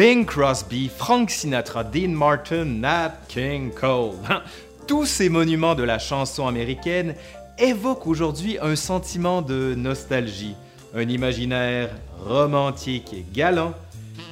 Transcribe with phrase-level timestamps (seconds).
[0.00, 4.14] Bing Crosby, Frank Sinatra, Dean Martin, Nat King Cole.
[4.86, 7.14] Tous ces monuments de la chanson américaine
[7.58, 10.54] évoquent aujourd'hui un sentiment de nostalgie,
[10.94, 11.90] un imaginaire
[12.24, 13.74] romantique et galant,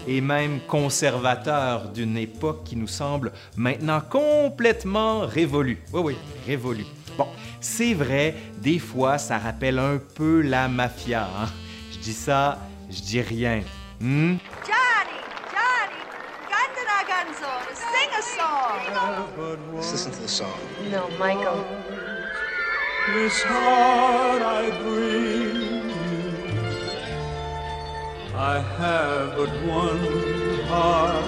[0.06, 5.82] et même conservateur d'une époque qui nous semble maintenant complètement révolue.
[5.92, 6.16] Oui, oui,
[6.46, 6.86] révolue.
[7.18, 7.26] Bon,
[7.60, 11.24] c'est vrai, des fois, ça rappelle un peu la mafia.
[11.24, 11.48] Hein?
[11.92, 12.58] Je dis ça,
[12.88, 13.60] je dis rien.
[14.00, 14.36] Hmm?
[18.18, 18.80] A song.
[19.74, 20.58] Let's listen to the song.
[20.90, 21.64] No, Michael.
[23.14, 26.08] This heart I bring you.
[28.36, 30.00] I have but one
[30.68, 31.24] heart.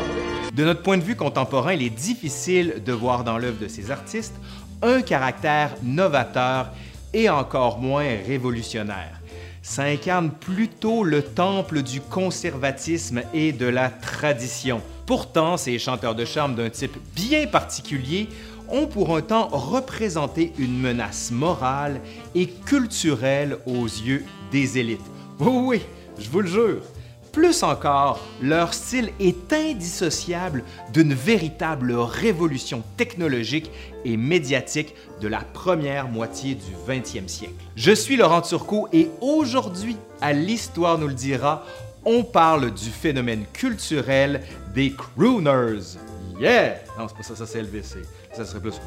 [0.52, 3.90] De notre point de vue contemporain, il est difficile de voir dans l'œuvre de ces
[3.92, 4.34] artistes
[4.82, 6.72] un caractère novateur
[7.14, 9.20] et encore moins révolutionnaire.
[9.62, 14.80] Ça incarne plutôt le temple du conservatisme et de la tradition.
[15.10, 18.28] Pourtant, ces chanteurs de charme d'un type bien particulier
[18.68, 22.00] ont pour un temps représenté une menace morale
[22.36, 25.00] et culturelle aux yeux des élites.
[25.40, 25.80] Oui, oui,
[26.16, 26.82] je vous le jure.
[27.32, 33.72] Plus encore, leur style est indissociable d'une véritable révolution technologique
[34.04, 37.54] et médiatique de la première moitié du 20e siècle.
[37.74, 41.64] Je suis Laurent Turcot et aujourd'hui, à l'Histoire nous le dira,
[42.04, 44.42] on parle du phénomène culturel
[44.74, 45.96] des crooners.
[46.38, 46.76] Yeah!
[46.98, 47.98] Non, c'est pas ça, ça c'est LVC.
[48.32, 48.80] Ça serait plus...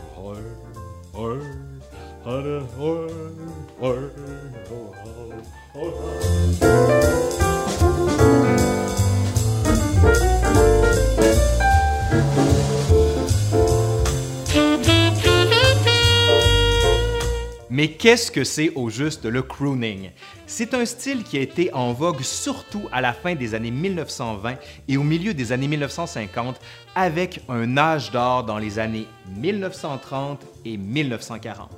[17.75, 20.11] Mais qu'est-ce que c'est au juste le crooning?
[20.45, 24.57] C'est un style qui a été en vogue surtout à la fin des années 1920
[24.87, 26.61] et au milieu des années 1950
[26.93, 29.07] avec un âge d'or dans les années
[29.37, 31.71] 1930 et 1940.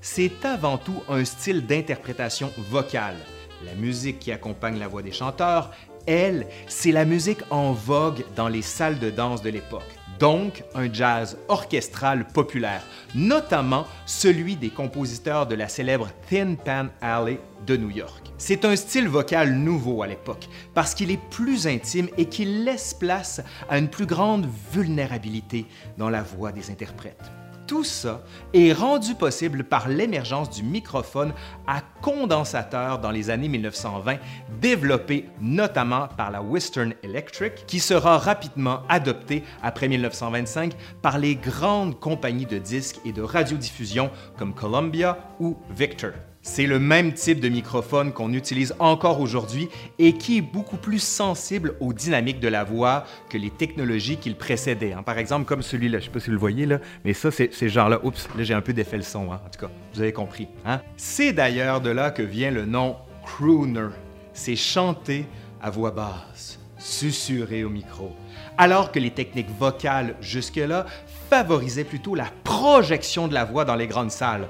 [0.00, 3.18] C'est avant tout un style d'interprétation vocale.
[3.66, 5.70] La musique qui accompagne la voix des chanteurs,
[6.06, 9.82] elle, c'est la musique en vogue dans les salles de danse de l'époque
[10.18, 12.82] donc un jazz orchestral populaire,
[13.14, 18.32] notamment celui des compositeurs de la célèbre Thin Pan Alley de New York.
[18.38, 22.92] C'est un style vocal nouveau à l'époque parce qu'il est plus intime et qu'il laisse
[22.92, 25.66] place à une plus grande vulnérabilité
[25.96, 27.30] dans la voix des interprètes.
[27.66, 28.22] Tout ça
[28.54, 31.32] est rendu possible par l'émergence du microphone
[31.66, 34.18] à condensateur dans les années 1920,
[34.60, 41.98] développé notamment par la Western Electric, qui sera rapidement adopté après 1925 par les grandes
[41.98, 46.12] compagnies de disques et de radiodiffusion comme Columbia ou Victor.
[46.48, 49.68] C'est le même type de microphone qu'on utilise encore aujourd'hui
[49.98, 54.30] et qui est beaucoup plus sensible aux dynamiques de la voix que les technologies qui
[54.30, 54.92] le précédaient.
[54.92, 55.02] hein.
[55.02, 57.32] Par exemple, comme celui-là, je ne sais pas si vous le voyez, là, mais ça,
[57.32, 57.98] c'est c'est genre-là.
[58.04, 59.32] Oups, là, j'ai un peu défait le son.
[59.32, 59.40] hein.
[59.44, 60.46] En tout cas, vous avez compris.
[60.64, 60.80] hein.
[60.96, 63.88] C'est d'ailleurs de là que vient le nom crooner.
[64.32, 65.26] C'est chanter
[65.60, 68.12] à voix basse, susurrer au micro.
[68.56, 70.86] Alors que les techniques vocales jusque-là
[71.28, 74.46] favorisaient plutôt la projection de la voix dans les grandes salles.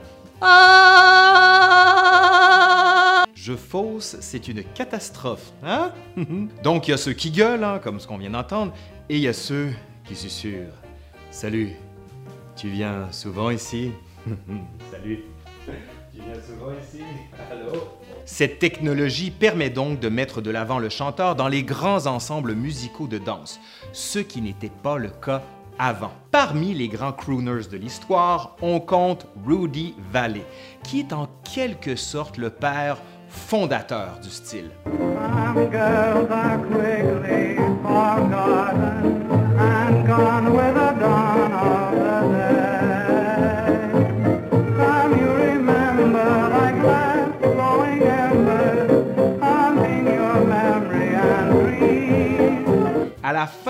[3.34, 5.92] Je fausse, c'est une catastrophe, hein?
[6.62, 8.72] Donc il y a ceux qui gueulent, hein, comme ce qu'on vient d'entendre,
[9.08, 9.70] et il y a ceux
[10.04, 10.74] qui susurrent.
[11.30, 11.72] Salut,
[12.56, 13.92] tu viens souvent ici?
[14.90, 15.20] Salut,
[16.12, 17.02] tu viens souvent ici?
[17.50, 17.84] Allô?
[18.24, 23.06] Cette technologie permet donc de mettre de l'avant le chanteur dans les grands ensembles musicaux
[23.06, 23.60] de danse,
[23.92, 25.42] ce qui n'était pas le cas
[25.78, 26.12] avant.
[26.30, 30.44] Parmi les grands crooners de l'histoire, on compte Rudy Valley,
[30.82, 32.98] qui est en quelque sorte le père
[33.28, 34.70] fondateur du style.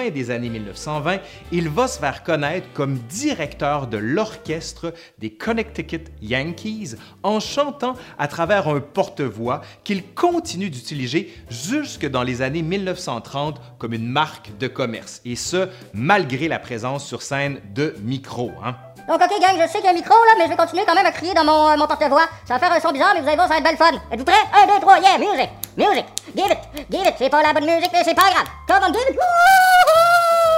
[0.07, 1.19] Fin des années 1920,
[1.53, 8.29] il va se faire connaître comme directeur de l'orchestre des Connecticut Yankees en chantant à
[8.29, 14.69] travers un porte-voix qu'il continue d'utiliser jusque dans les années 1930 comme une marque de
[14.69, 18.53] commerce, et ce, malgré la présence sur scène de micros.
[18.65, 18.77] hein.
[19.09, 20.83] Donc, ok, gang, je sais qu'il y a un micro, là, mais je vais continuer
[20.85, 22.27] quand même à crier dans mon, euh, mon porte-voix.
[22.45, 23.93] Ça va faire un son bizarre, mais vous allez voir, ça va être belle fun.
[24.11, 24.35] Êtes-vous prêts?
[24.53, 26.05] Un, deux, trois, yeah, music, music,
[26.35, 27.15] give it, give it.
[27.17, 28.47] C'est pas la bonne musique, mais c'est pas grave.
[28.67, 29.15] Come on, give it.
[29.15, 29.86] Wouhou!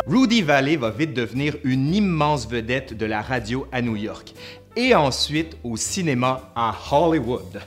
[0.09, 4.33] Rudy Valley va vite devenir une immense vedette de la radio à New York
[4.75, 7.61] et ensuite au cinéma à Hollywood.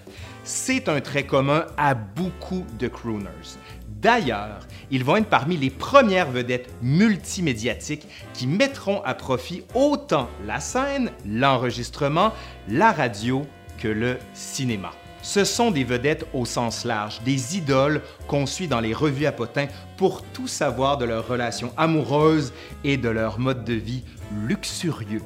[0.44, 3.60] C'est un trait commun à beaucoup de crooners.
[3.88, 10.60] D'ailleurs, ils vont être parmi les premières vedettes multimédiatiques qui mettront à profit autant la
[10.60, 12.34] scène, l'enregistrement,
[12.68, 13.44] la radio
[13.78, 14.92] que le cinéma.
[15.22, 19.32] Ce sont des vedettes au sens large, des idoles qu'on suit dans les revues à
[19.32, 22.54] potins pour tout savoir de leurs relations amoureuses
[22.84, 24.04] et de leur mode de vie
[24.48, 25.22] luxurieux.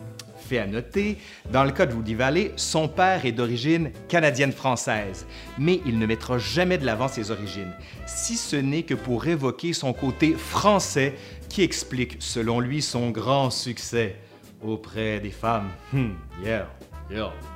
[0.47, 1.17] Fait à noter,
[1.51, 5.25] dans le cas de Woody Valley, son père est d'origine canadienne-française,
[5.57, 7.71] mais il ne mettra jamais de l'avant ses origines,
[8.05, 11.15] si ce n'est que pour évoquer son côté français
[11.49, 14.17] qui explique, selon lui, son grand succès
[14.61, 15.69] auprès des femmes.
[15.91, 16.11] Hmm,
[16.43, 16.67] yeah.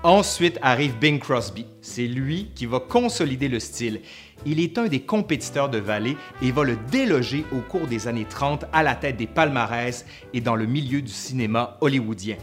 [0.03, 1.65] Ensuite arrive Bing Crosby.
[1.81, 4.01] C'est lui qui va consolider le style.
[4.45, 8.27] Il est un des compétiteurs de Valley et va le déloger au cours des années
[8.29, 12.37] 30 à la tête des palmarès et dans le milieu du cinéma hollywoodien.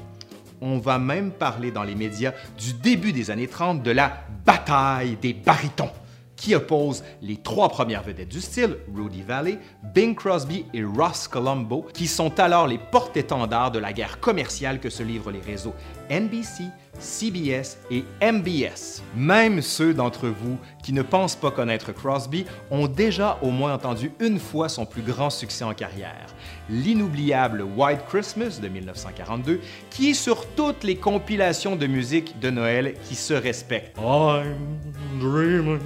[0.60, 5.16] On va même parler dans les médias du début des années 30 de la bataille
[5.20, 5.90] des barytons
[6.36, 9.58] qui oppose les trois premières vedettes du style, Rudy Valley,
[9.94, 14.90] Bing Crosby et Ross Colombo, qui sont alors les porte-étendards de la guerre commerciale que
[14.90, 15.74] se livrent les réseaux
[16.10, 16.64] NBC,
[16.98, 19.02] CBS et MBS.
[19.16, 24.12] Même ceux d'entre vous qui ne pensent pas connaître Crosby ont déjà au moins entendu
[24.20, 26.26] une fois son plus grand succès en carrière,
[26.68, 29.60] l'inoubliable White Christmas de 1942,
[29.90, 33.96] qui est sur toutes les compilations de musique de Noël qui se respectent.
[33.98, 34.78] I'm
[35.20, 35.80] dreaming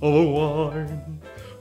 [0.00, 0.90] of a white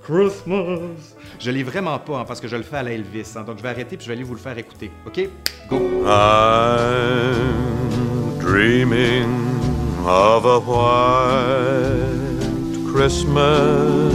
[0.08, 1.16] Christmas.
[1.40, 3.58] Je l'ai vraiment pas hein, parce que je le fais à la Elvis, hein, donc
[3.58, 4.90] je vais arrêter puis je vais aller vous le faire écouter.
[5.06, 5.30] OK?
[5.70, 6.06] Go!
[6.06, 7.87] I'm
[8.48, 9.28] dreaming
[10.06, 11.98] of a white
[12.94, 14.14] Christmas.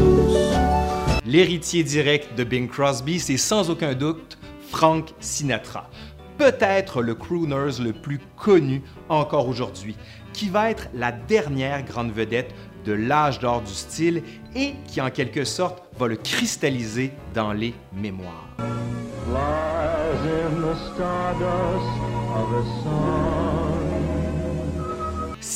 [1.26, 4.38] L'héritier direct de Bing Crosby, c'est sans aucun doute
[4.70, 5.90] Frank Sinatra.
[6.38, 9.96] Peut-être le crooners le plus connu encore aujourd'hui,
[10.32, 12.54] qui va être la dernière grande vedette
[12.86, 14.22] de l'âge d'or du style
[14.56, 18.48] et qui en quelque sorte va le cristalliser dans les mémoires.
[19.32, 21.92] lies in the stardust
[22.34, 23.11] of a song.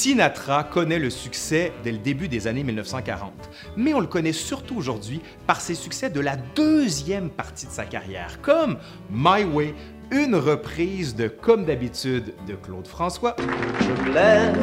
[0.06, 3.32] Sinatra connaît le succès dès le début des années 1940,
[3.76, 7.86] mais on le connaît surtout aujourd'hui par ses succès de la deuxième partie de sa
[7.86, 8.78] carrière, comme
[9.10, 9.74] My Way,
[10.12, 13.34] une reprise de Comme d'habitude de Claude François,
[13.80, 14.56] Je lève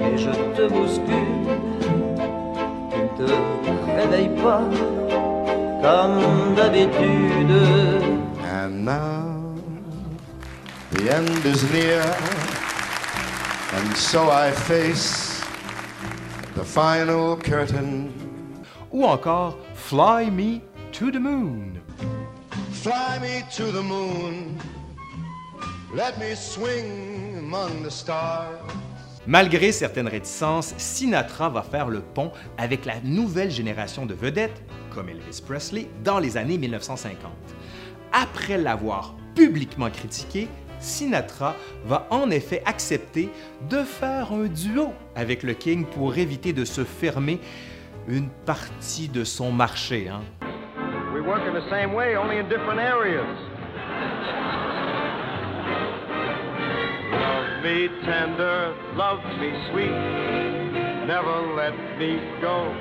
[0.00, 1.58] et je te bouscule.
[2.90, 4.62] Tu ne te réveilles pas
[5.82, 7.52] comme d'habitude.
[8.50, 9.54] And now
[10.92, 12.02] the end is near,
[13.72, 15.40] and so I face
[16.54, 18.10] the final curtain.
[18.92, 20.60] ou encore Fly Me
[20.92, 21.80] to the Moon.
[22.72, 24.56] Fly me to the moon,
[25.94, 28.56] let me swing among the stars.
[29.26, 34.62] Malgré certaines réticences, Sinatra va faire le pont avec la nouvelle génération de vedettes,
[34.94, 37.30] comme Elvis Presley, dans les années 1950.
[38.12, 40.48] Après l'avoir publiquement critiqué,
[40.80, 41.54] Sinatra
[41.84, 43.28] va en effet accepter
[43.68, 47.38] de faire un duo avec le King pour éviter de se fermer
[48.08, 50.08] une partie de son marché.
[50.08, 50.22] hein.
[51.14, 53.26] We work in the same way, only in different areas.
[57.12, 62.72] Love me tender, love me sweet, never let me go.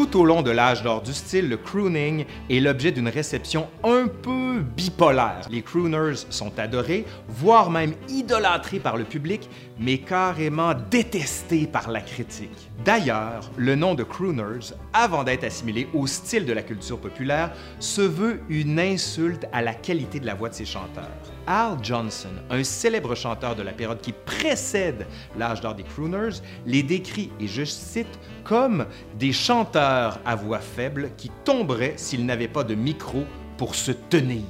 [0.00, 4.06] Tout au long de l'âge d'or du style, le crooning est l'objet d'une réception un
[4.06, 5.46] peu bipolaire.
[5.50, 12.00] Les crooners sont adorés, voire même idolâtrés par le public, mais carrément détestés par la
[12.00, 12.70] critique.
[12.82, 18.00] D'ailleurs, le nom de crooners, avant d'être assimilé au style de la culture populaire, se
[18.00, 21.04] veut une insulte à la qualité de la voix de ses chanteurs.
[21.46, 26.82] Al Johnson, un célèbre chanteur de la période qui précède l'âge d'or des crooners, les
[26.82, 28.86] décrit, et je cite, comme
[29.18, 29.89] des chanteurs
[30.24, 33.24] à voix faible qui tomberaient s'ils n'avaient pas de micro
[33.56, 34.44] pour se tenir.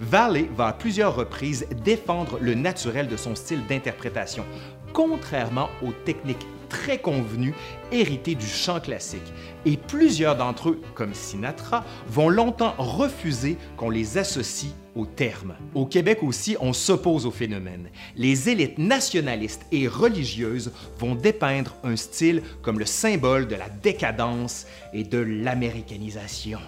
[0.00, 4.44] Valley va à plusieurs reprises défendre le naturel de son style d'interprétation,
[4.92, 7.54] contrairement aux techniques très convenues
[7.92, 9.32] héritées du chant classique.
[9.64, 15.54] Et plusieurs d'entre eux, comme Sinatra, vont longtemps refuser qu'on les associe au terme.
[15.74, 17.88] Au Québec aussi, on s'oppose au phénomène.
[18.16, 24.66] Les élites nationalistes et religieuses vont dépeindre un style comme le symbole de la décadence
[24.92, 26.58] et de l'américanisation.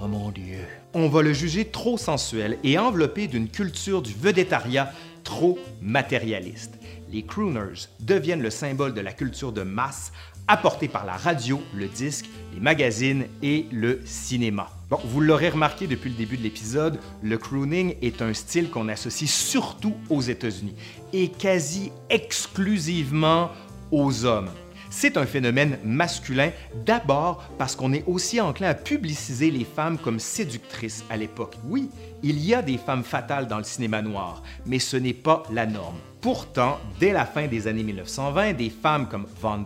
[0.00, 0.64] Oh mon Dieu.
[0.94, 4.92] On va le juger trop sensuel et enveloppé d'une culture du vedettariat
[5.24, 6.78] trop matérialiste.
[7.12, 10.12] Les crooners deviennent le symbole de la culture de masse
[10.48, 14.70] apportée par la radio, le disque, les magazines et le cinéma.
[14.88, 18.88] Bon, vous l'aurez remarqué depuis le début de l'épisode, le crooning est un style qu'on
[18.88, 20.74] associe surtout aux États-Unis
[21.12, 23.50] et quasi exclusivement
[23.90, 24.50] aux hommes.
[24.94, 26.50] C'est un phénomène masculin,
[26.84, 31.56] d'abord parce qu'on est aussi enclin à publiciser les femmes comme séductrices à l'époque.
[31.66, 31.88] Oui,
[32.22, 35.64] il y a des femmes fatales dans le cinéma noir, mais ce n'est pas la
[35.64, 35.96] norme.
[36.20, 39.64] Pourtant, dès la fin des années 1920, des femmes comme Von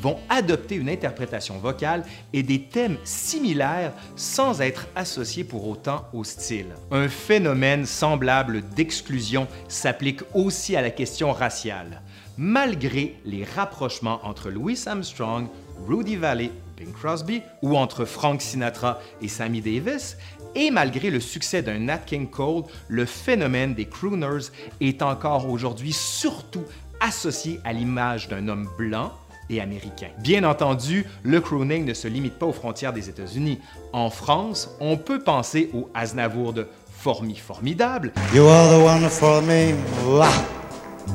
[0.00, 6.22] vont adopter une interprétation vocale et des thèmes similaires sans être associés pour autant au
[6.22, 6.66] style.
[6.92, 12.00] Un phénomène semblable d'exclusion s'applique aussi à la question raciale.
[12.38, 15.48] Malgré les rapprochements entre Louis Armstrong,
[15.86, 20.18] Rudy Valley, Bing Crosby ou entre Frank Sinatra et Sammy Davis,
[20.54, 24.50] et malgré le succès d'un Nat King Cole, le phénomène des crooners
[24.80, 26.64] est encore aujourd'hui surtout
[27.00, 29.12] associé à l'image d'un homme blanc
[29.48, 30.08] et américain.
[30.18, 33.60] Bien entendu, le crooning ne se limite pas aux frontières des États-Unis.
[33.92, 38.12] En France, on peut penser au Aznavour de Formi Formidable.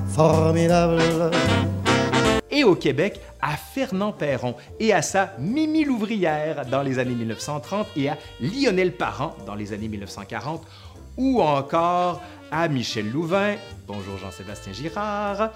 [0.09, 1.31] Formidable.
[2.49, 7.87] Et au Québec, à Fernand Perron et à sa Mimi l'ouvrière dans les années 1930
[7.95, 10.63] et à Lionel Parent dans les années 1940
[11.17, 12.21] ou encore
[12.51, 13.55] à Michel Louvain,
[13.87, 15.51] bonjour Jean-Sébastien Girard,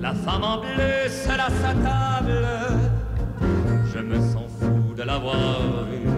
[0.00, 2.46] la femme en bleu seule à sa table,
[3.94, 6.13] je me sens fou de l'avoir vue.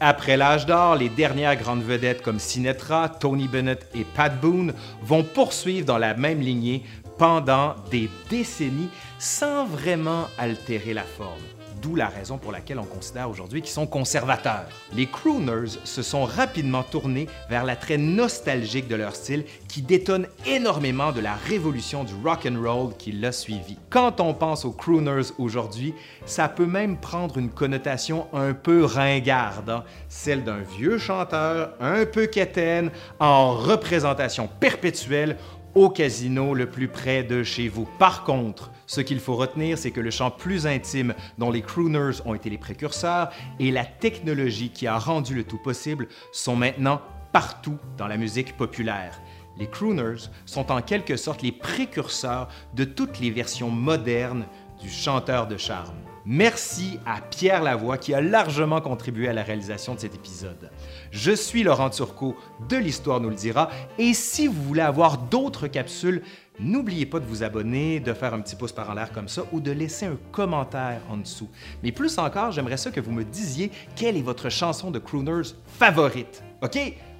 [0.00, 5.22] Après l'âge d'or, les dernières grandes vedettes comme Sinatra, Tony Bennett et Pat Boone vont
[5.22, 6.82] poursuivre dans la même lignée
[7.18, 11.42] pendant des décennies sans vraiment altérer la forme
[11.82, 14.66] d'où la raison pour laquelle on considère aujourd'hui qu'ils sont conservateurs.
[14.94, 21.12] Les crooners se sont rapidement tournés vers l'attrait nostalgique de leur style qui détonne énormément
[21.12, 23.76] de la révolution du rock and roll qui l'a suivi.
[23.90, 25.94] Quand on pense aux crooners aujourd'hui,
[26.24, 29.84] ça peut même prendre une connotation un peu ringarde, hein.
[30.08, 35.36] celle d'un vieux chanteur un peu quétaine en représentation perpétuelle
[35.76, 37.86] au casino le plus près de chez vous.
[37.98, 42.22] Par contre, ce qu'il faut retenir, c'est que le chant plus intime dont les crooners
[42.24, 43.30] ont été les précurseurs
[43.60, 48.56] et la technologie qui a rendu le tout possible sont maintenant partout dans la musique
[48.56, 49.20] populaire.
[49.58, 54.46] Les crooners sont en quelque sorte les précurseurs de toutes les versions modernes
[54.80, 56.05] du chanteur de charme.
[56.28, 60.72] Merci à Pierre Lavoie qui a largement contribué à la réalisation de cet épisode.
[61.12, 62.34] Je suis Laurent Turcot
[62.68, 66.22] de l'Histoire nous le dira et si vous voulez avoir d'autres capsules,
[66.58, 69.42] n'oubliez pas de vous abonner, de faire un petit pouce par en l'air comme ça
[69.52, 71.48] ou de laisser un commentaire en dessous.
[71.84, 75.54] Mais plus encore, j'aimerais ça que vous me disiez quelle est votre chanson de crooners
[75.78, 76.42] favorite.
[76.60, 76.76] OK?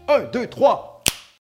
[0.08, 0.95] 1, 2, 3!